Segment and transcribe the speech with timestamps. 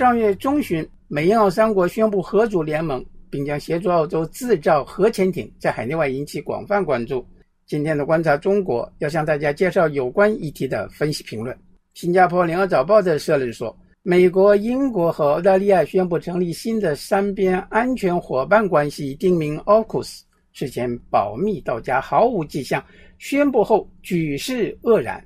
[0.00, 7.22] 上月中旬，美英澳三国宣布合组联盟，并将协助澳洲制造核潜艇，在海内外引起广泛关注。
[7.66, 11.54] 今天的观察中国要向大家介绍有关议题的分析评论。
[11.92, 20.22] 新加坡联合早报的社论说，美国、英国和澳大利亚宣布成立新的三边安全伙伴关系，定名 AUKUS，
[20.54, 22.82] 事前保密到家，毫无迹象。
[23.18, 25.22] 宣布后举世愕然。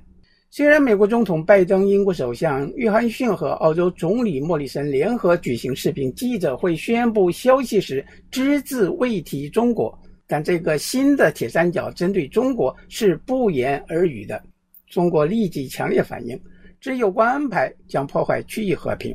[0.55, 9.93] 虽然美国总统拜登、英国首相约翰逊和澳洲总理莫里森联合举行视频记者会宣布消息时只字未提中国，
[10.25, 14.41] 但这个新的铁三角针对中国是不言而喻的。
[14.87, 16.39] 中国立即强烈反应，
[16.79, 19.13] 指有关安排将破坏区域和平。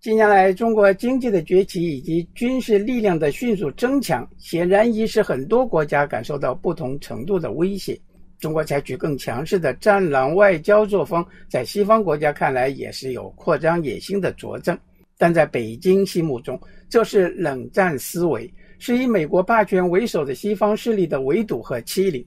[0.00, 7.96] 近年来，中国经济的崛起以及军事力量的迅速增强，显然已使很多国家感受到不同程度的威胁。
[8.40, 14.76] 中国采取更强势的战狼外交作风，在西方国家看来也是有扩张野心的佐证，
[15.18, 22.24] 但在北京心目中，这是冷战思维，是以美国霸权为首的西方势力的围堵和欺凌。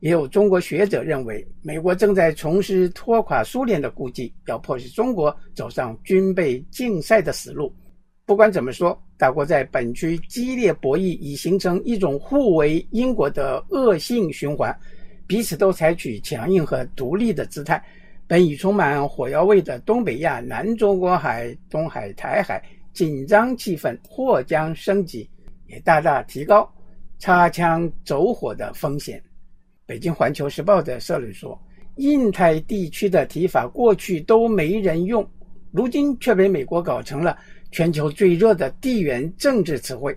[0.00, 7.72] 也有中国学者认为，美国正在从事拖垮苏联的估计，要迫使中国走上军备竞赛的死路。
[8.26, 14.76] 不管怎么说，大国在本区激烈博弈，已形成一种互为因果的恶性循环。
[15.26, 17.82] 彼此都采取强硬和独立的姿态，
[18.26, 25.28] 本已充满火药味的东北亚、南中国海、东海、台海紧张气氛或将升级，
[25.66, 26.70] 也大大提高
[27.18, 29.22] 擦枪走火的风险。
[29.86, 31.58] 北京环球时报的社论说
[31.96, 35.28] ：“印太地区的提法过去都没人用，
[35.70, 37.36] 如今却被美国搞成了
[37.70, 40.16] 全球最热的地缘政治词汇。”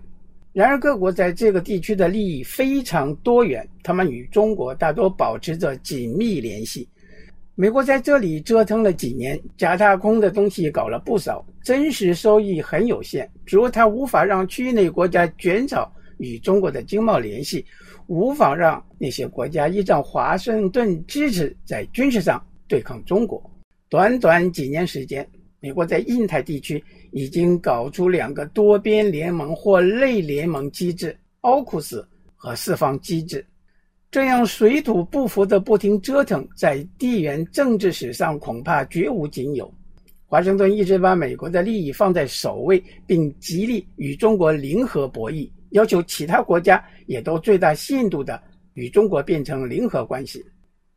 [0.55, 6.87] 然而，各国在这个地区的利益非常多元，他们与中国大多保持着紧密联系。
[7.55, 13.29] 美国在这里折腾了几年，假大空的东西搞了不少，真实收益很有限。
[13.43, 17.65] 比如，它无法让区域内国家减少与中国的经贸联系，
[18.07, 23.43] 无法让那些国家依仗华盛顿支持在军事上对抗中国。
[23.89, 25.27] 短短几年时间。
[25.65, 33.43] 美国在印太地区已经搞出两个多边联盟或类联盟机制——奥库斯和四方机制。
[34.11, 39.73] 这样水土不服的不停折腾，在地缘政治史上恐怕绝无仅有。
[40.27, 48.39] 华盛顿一直把美国的利益放在首位，并极力与中国零和博弈，要求其他国家也都最大限度地
[48.75, 50.45] 与中国变成零和关系。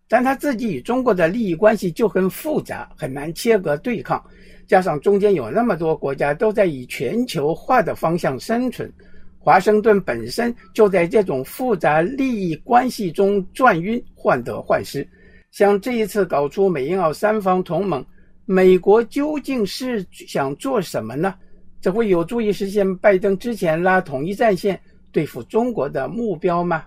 [0.09, 4.23] 但他自己与中国的利益关系就很复杂，很难切割对抗。
[4.67, 8.91] 加上中间有那么多国家都在以全球化的方向生存，
[9.39, 15.07] 华盛顿本身就在这种复杂利益关系中转晕，患得患失。
[15.51, 18.05] 像这一次搞出美英澳三方同盟，
[18.45, 21.35] 美国究竟是想做什么呢？
[21.81, 24.79] 这会有助于实现拜登之前拉统一战线
[25.13, 26.85] 对付中国的目标吗？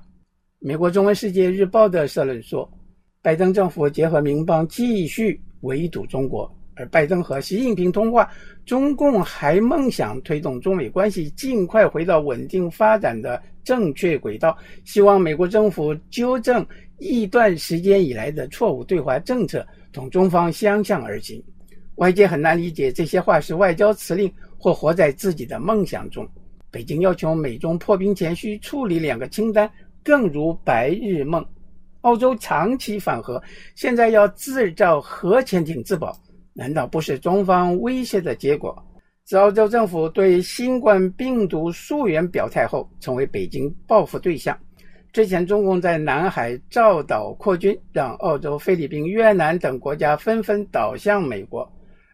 [0.59, 2.71] 美国中文世界日报的社论说，
[3.23, 6.51] 拜登政府结合民邦继续围堵中国。
[6.73, 8.27] 而拜登和习近平通话，
[8.65, 16.65] 中共还梦想推动中美关系尽快回到稳定发展的正确轨道，希望美国政府纠正
[16.97, 21.43] 一段时间以来的错误对华政策，同中方相向而行。
[21.95, 26.27] 外界很难理解这些话是外交辞令，或活在自己的梦想中。
[26.71, 29.69] 北京要求美中破冰前需处理两个清单，
[30.03, 31.45] 更如白日梦。
[32.01, 33.41] 澳洲长期反核，
[33.75, 36.17] 现在要制造核潜艇自保。
[36.53, 38.75] 难道不是中方威胁的结果？
[39.23, 44.57] 自澳洲政府对新冠病毒溯源表态后，成为北京报复对象。
[45.13, 51.69] 之前，中共在南海造岛扩军，让澳洲、菲律宾、越南等国家纷纷倒向美国。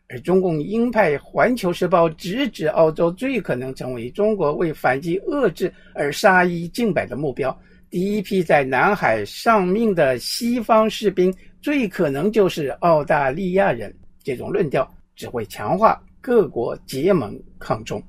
[0.10, 7.58] 而中共鹰派《环球时报》直指澳洲最可能成为中国为反击遏制而杀一儆百的目标。
[7.90, 13.94] 第一批在南海丧命的西方士兵，最可能就是澳大利亚人。
[14.24, 18.02] 这种论调只会强化各国结盟抗中。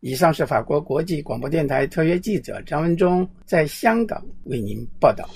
[0.00, 5.28] 以上是法国国际广播电台特约记者张文忠在香港为您报道。